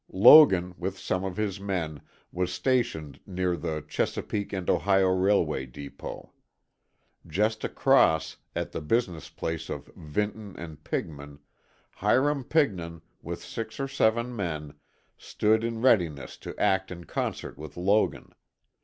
Logan, 0.11 0.73
with 0.79 0.97
some 0.97 1.23
of 1.23 1.37
his 1.37 1.59
men, 1.59 2.01
was 2.31 2.51
stationed 2.51 3.19
near 3.27 3.55
the 3.55 3.85
Chesapeake 3.87 4.51
& 4.53 4.53
Ohio 4.67 5.09
Railway 5.09 5.67
Depot. 5.67 6.33
Just 7.27 7.63
across, 7.63 8.37
at 8.55 8.71
the 8.71 8.81
business 8.81 9.29
place 9.29 9.69
of 9.69 9.91
Vinton 9.95 10.55
& 10.77 10.83
Pigman, 10.83 11.37
Hiram 11.97 12.43
Pigman, 12.43 13.03
with 13.21 13.43
six 13.43 13.79
or 13.79 13.87
seven 13.87 14.35
men, 14.35 14.73
stood 15.19 15.63
in 15.63 15.83
readiness 15.83 16.35
to 16.37 16.57
act 16.59 16.89
in 16.89 17.03
concert 17.03 17.55
with 17.59 17.77
Logan. 17.77 18.33